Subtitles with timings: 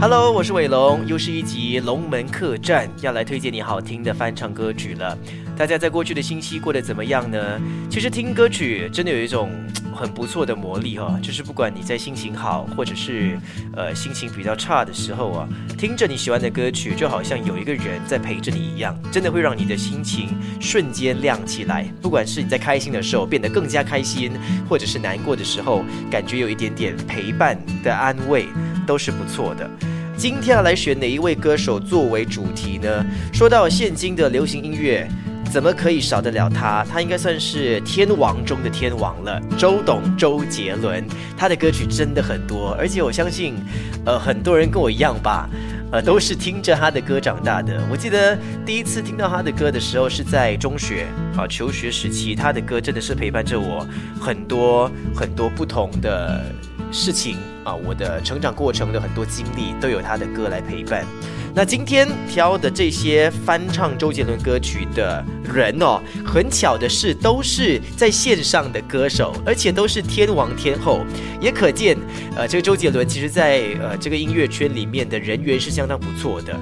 [0.00, 5.18] Hello，我是伟龙，又是一集龙门客栈，要来推荐你好听的翻唱歌曲了。
[5.56, 7.60] 大家在过去的星期过得怎么样呢？
[7.90, 9.50] 其实听歌曲真的有一种
[9.98, 13.36] 很不错的魔力哈，就是不管你在心情好，或者是
[13.74, 20.28] 呃心情比较差的时候啊，听着你喜欢的歌曲，就好像有一个人在陪着你一样，真的会让你的心情
[20.60, 21.84] 瞬间亮起来。
[22.00, 24.30] 不管是你在开心的时候变得更加开心，
[24.68, 28.46] 或者是难过的时候，感觉有一点点陪伴的安慰，
[28.86, 29.68] 都是不错的。
[30.16, 33.04] 今天要来选哪一位歌手作为主题呢？
[33.32, 35.08] 说到现今的流行音乐。
[35.48, 36.84] 怎么可以少得了他？
[36.84, 39.40] 他应该算是天王中的天王了。
[39.56, 41.04] 周董，周杰伦，
[41.36, 43.54] 他的歌曲真的很多，而且我相信，
[44.04, 45.48] 呃，很多人跟我一样吧，
[45.90, 47.82] 呃，都是听着他的歌长大的。
[47.90, 51.06] 我记得第一次听到他的歌的时候是在中学
[51.36, 53.86] 啊，求学时期，他的歌真的是陪伴着我
[54.20, 56.44] 很多很多不同的
[56.92, 61.04] 事情啊，我的成长过程的很多经历都有他的歌来陪伴。
[61.58, 71.04] 那今天挑的这些翻唱周杰伦歌曲的人哦，很巧的是都是在线上的歌手，而且都是天王天后，
[71.40, 71.98] 也可见，
[72.36, 76.56] 呃，这个周杰伦其实在呃这个音乐圈里面的人缘是相当不错的。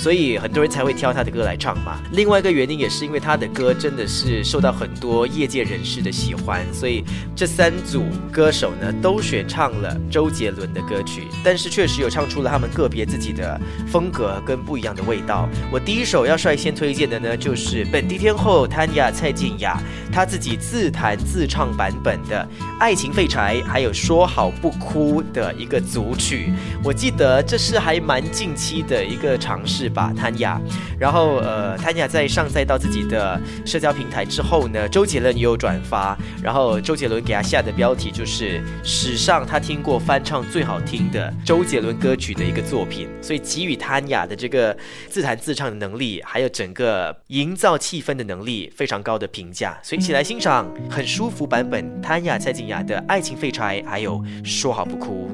[0.00, 2.00] 所以很多人才会挑他的歌来唱嘛。
[2.12, 7.04] 另外一个原因也是因为他的歌真的是受到很多业界人士的喜欢，所以
[7.36, 15.46] 这三组歌手呢都选唱了周杰伦的歌曲，但是确实有唱出了他们个别自己的风格跟不一样的味道。
[15.70, 19.78] 我第一首要率先推荐的呢，就是本地天后谭雅蔡健雅
[20.10, 26.52] 他自己自弹自唱版本的《爱情废柴》，还有说好不哭的一个组曲。
[26.82, 29.90] 我记得这是还蛮近期的一个尝试。
[29.90, 30.60] 吧，谭雅，
[30.98, 44.76] 然后呃，谭雅在上载到自己的社交平台之后呢，周杰伦也有转发，然后周杰伦给他下的标题就是史上他听过翻唱最好听的周杰伦歌曲的一个作品，所以给予谭雅的这个
[45.08, 55.28] 自弹自唱的能力，还有整个营造气氛的能力非常高的评价，所以一起来欣赏很舒服版本潘雅蔡健雅的爱情废柴，还有说好不哭。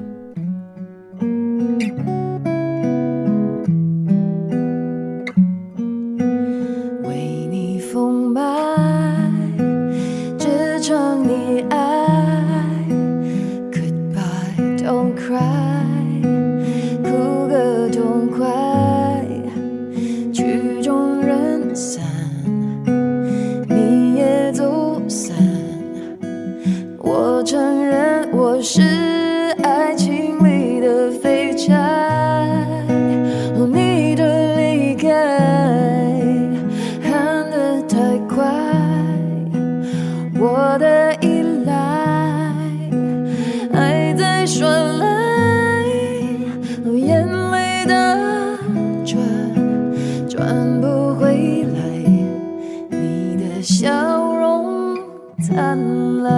[56.22, 56.30] 啦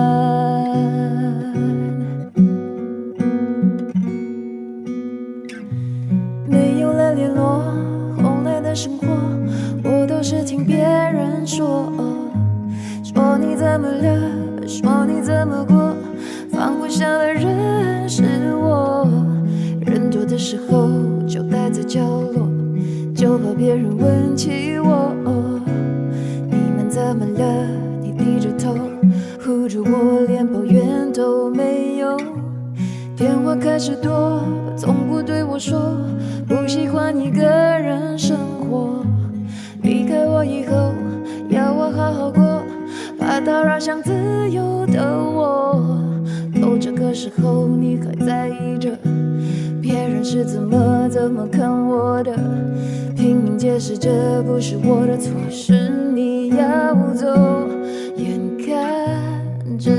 [6.46, 7.62] 没有了联络
[8.22, 9.06] 后来的生活
[9.84, 11.92] 我都是听别人说
[13.02, 15.94] 说你怎么了说你怎么过
[16.50, 19.08] 放不下的人是我
[19.80, 20.90] 人多的时候
[21.26, 22.48] 就待在角落
[23.14, 24.67] 就怕别人问起
[31.58, 32.16] 没有。
[33.16, 34.40] 电话开始多，
[34.76, 35.96] 从不对我说
[36.46, 38.38] 不喜欢一个人生
[38.70, 39.04] 活。
[39.82, 40.92] 离开我以后，
[41.50, 42.62] 要我好好过，
[43.18, 44.12] 怕打扰想自
[44.48, 45.82] 由的我。
[46.62, 48.90] 都这个时候，你还在意着
[49.82, 52.32] 别人是怎么怎么看我的，
[53.16, 57.26] 拼命解释这不是我的错，是你要走，
[58.16, 59.90] 眼看着。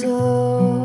[0.00, 0.79] so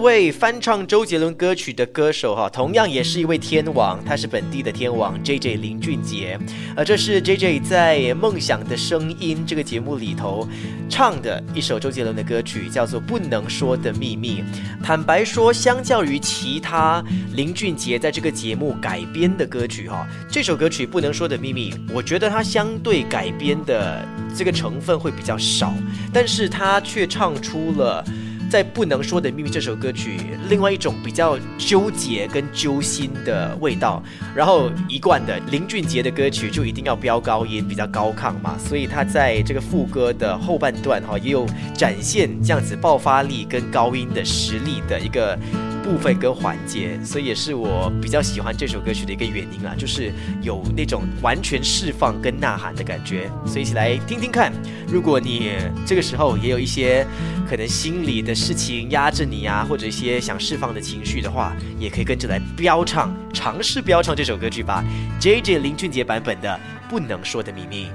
[0.00, 6.38] 位翻唱周杰伦歌曲的歌手哈，同样也是一位天王，他是本地的天王 J J 林俊杰。
[6.74, 10.48] 呃，这是 J J 在《梦想的声音》这个节目里头
[10.88, 14.42] 唱的一首周杰伦的歌曲，叫做《不能说的秘密》。
[14.84, 17.04] 坦白说，相较于其他
[17.34, 24.06] 林俊杰在这个节目改编的歌曲哈，这首歌曲《不能说的秘密》，我觉得它相对改编的
[24.36, 25.74] 这个成分会比较少，
[26.12, 28.04] 但是他却唱出了。
[28.50, 30.18] 在不能说的秘密这首歌曲，
[30.48, 34.02] 另外一种比较纠结跟揪心的味道。
[34.34, 45.38] 然后一贯的林俊杰的歌曲就一定要飙高音，比较高亢嘛，所以他在这个副歌的后半段哈，也有展现这样子爆发力跟高音的实力的一个。
[45.82, 50.12] 部分跟环节，所以也是我比较喜欢这首歌曲的一个原因啊，就是
[50.42, 54.52] 有那种完全释放跟呐喊的感觉，所以一起来听听看。
[54.88, 55.52] 如果你
[55.86, 57.06] 这个时候也有一些
[57.48, 64.84] 可能心里的事情压着你啊，或者一些想释放的情绪的话，也可以跟着来飙唱，尝试飙唱这首歌曲吧。
[65.18, 66.58] J J 林俊杰版本的
[66.90, 67.86] 《不能说的秘密》。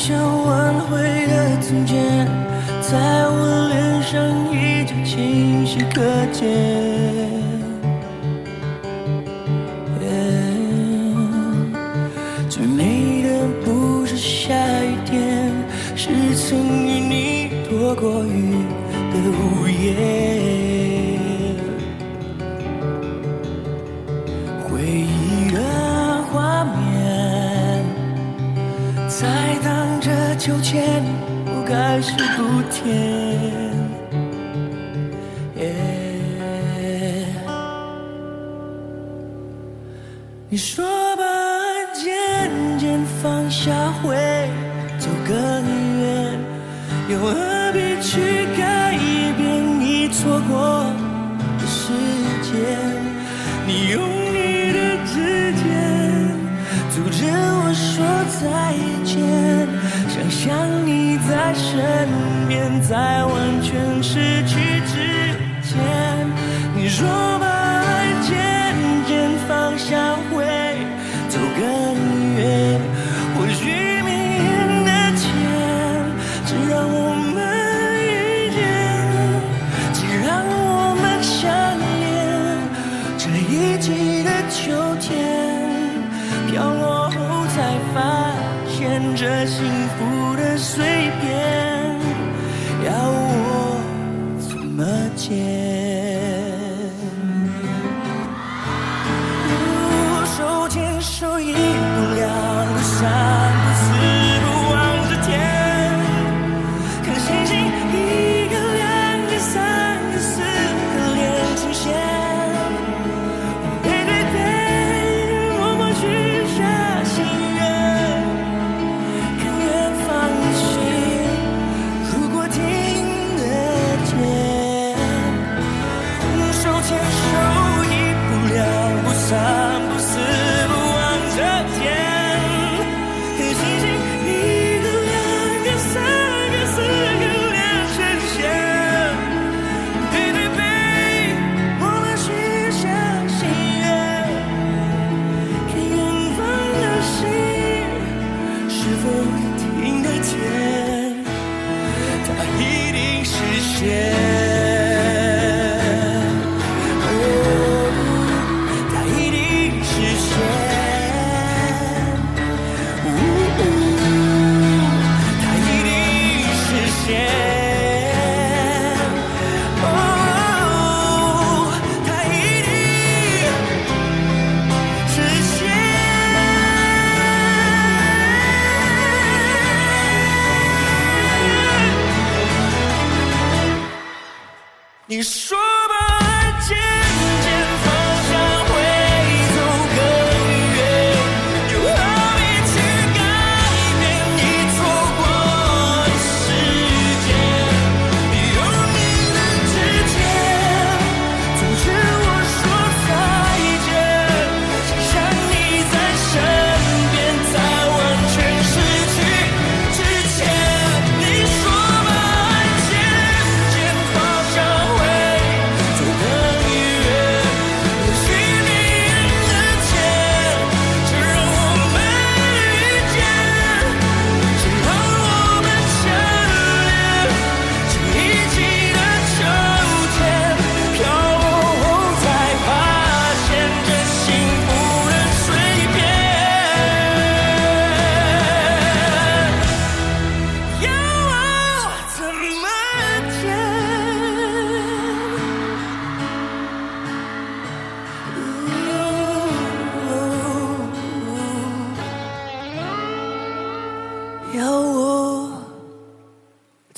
[0.00, 0.16] 想
[0.46, 2.24] 挽回的从前
[2.80, 2.96] 在
[3.26, 4.16] 我脸上
[4.52, 6.00] 依旧清晰可
[6.32, 6.46] 见。
[12.48, 14.54] 最美的不是下
[14.84, 15.52] 雨天
[15.96, 18.54] 是曾与你躲过雨
[19.10, 20.27] 的屋檐
[30.48, 31.02] 有甜
[31.44, 32.86] 不该是苦甜。
[40.48, 40.82] 你说
[41.16, 44.16] 把爱渐渐放下会
[44.98, 45.36] 走更
[46.00, 46.38] 远，
[47.10, 47.34] 又何
[47.74, 48.96] 必去改
[49.36, 50.86] 变已错过
[51.58, 51.92] 的时
[52.42, 52.56] 间？
[53.66, 54.00] 你用
[54.32, 55.62] 你的指尖
[56.88, 58.02] 阻止我说
[58.40, 58.72] 再
[59.04, 59.67] 见。
[60.38, 62.08] 想你在身
[62.46, 65.34] 边，在完全失去之
[65.64, 66.28] 前。
[95.58, 96.07] 哦，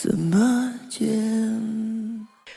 [0.02, 1.06] 怎么见？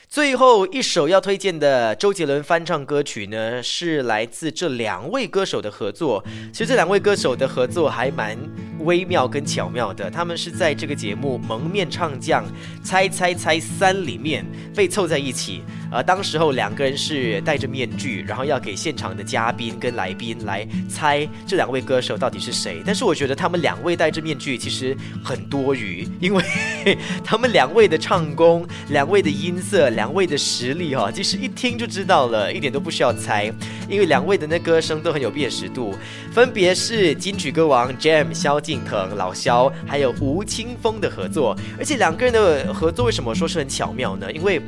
[0.07, 6.23] 最后一首要推荐的周杰伦翻唱歌曲呢，是来自这两位歌手的合作。
[6.53, 8.37] 其实这两位歌手的合作还蛮
[8.85, 12.45] 微妙跟巧妙的，他们是在这个节目《蒙面唱将
[12.81, 15.63] 猜猜猜三》里面被凑在一起。
[15.93, 22.81] 呃，当时候两个人是戴着面具，然后要给现场的嘉宾跟来宾来猜这两位歌手到底是谁。
[22.83, 26.43] 但是我觉得他们两位戴着面具其实很多余，因为
[27.23, 33.53] 他们两位的唱功、两位的音色、两位的实力哈、其实一听就知道了，一点都不需要猜，
[33.87, 35.95] 因为两位的那歌声都很有辨识度，
[36.31, 41.55] 分别是金曲歌王 Jam 萧敬腾、老萧，还有吴青峰的合作。
[41.77, 44.31] 而且两个人的合作为什么说是很巧妙呢？
[44.31, 44.59] 因为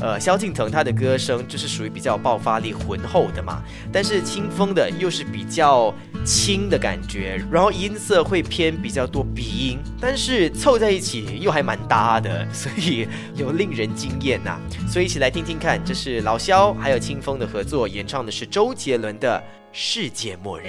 [0.00, 19.38] 呃，萧敬腾他的歌声就是属于比较爆发力浑厚的嘛，但是清风的又是比较轻的感觉，然后音色会偏比较多鼻音，但是凑在一起又还蛮搭的，所以有令人惊艳呐、所以一起来听听看，这是老萧还有清风的合作，演唱的是周杰伦的
[19.70, 20.64] 《世界末日》。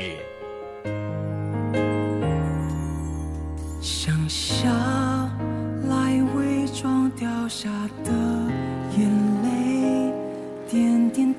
[3.81, 4.69] 想下
[5.89, 7.69] 来伪装掉下
[8.03, 8.11] 的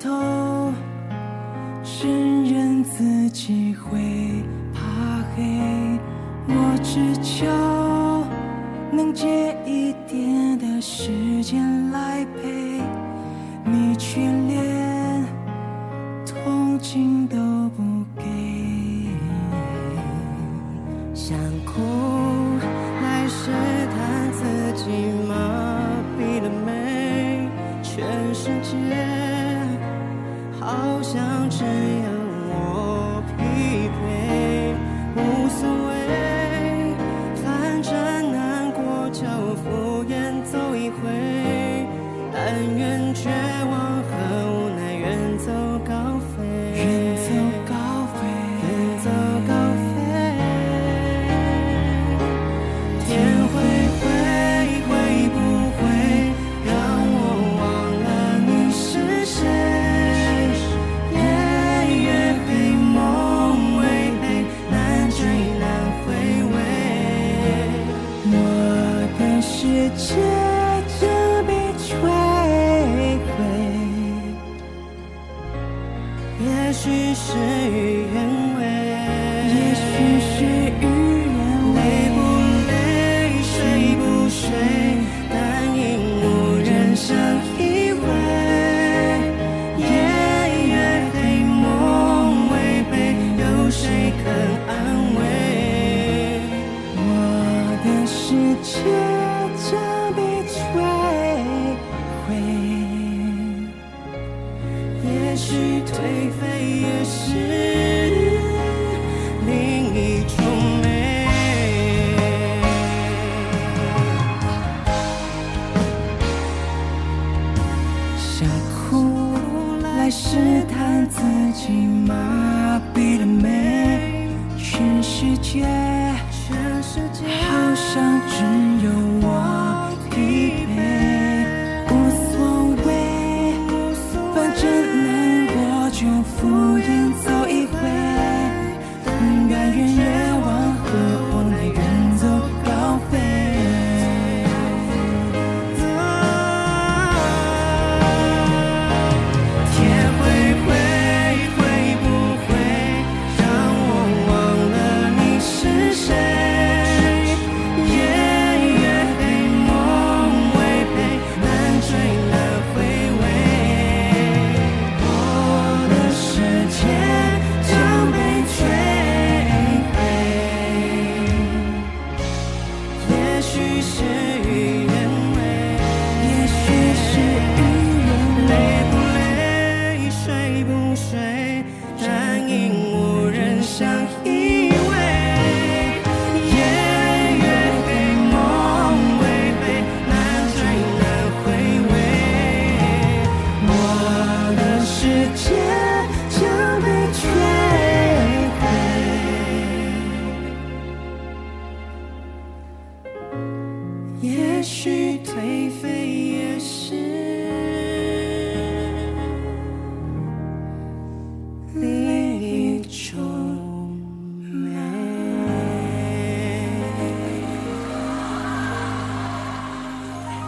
[0.03, 0.73] 头，
[1.81, 4.43] 承认自己会
[4.73, 4.81] 怕
[5.33, 5.97] 黑。
[6.45, 7.45] 我只求
[8.91, 12.82] 能借一点的时间来陪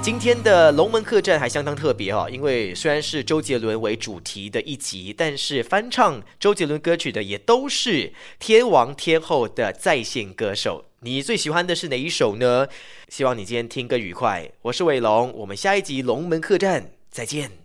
[0.05, 10.85] 今天的龙门客栈还相当特别哦，因为虽然是周杰伦为主题的一集，但是翻唱周杰伦歌曲的也都是天王天后的在线歌手。
[10.99, 12.67] 你最喜欢的是哪一首呢？
[13.09, 14.47] 希望你今天听歌愉快。
[14.61, 17.64] 我是伟龙，我们下一集龙门客栈再见。